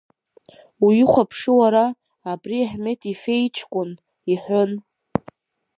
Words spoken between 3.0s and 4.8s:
Ефе иҷкәын,— иҳәон.